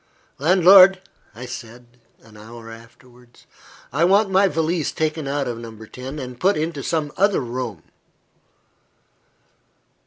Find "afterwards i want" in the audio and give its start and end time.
2.71-4.31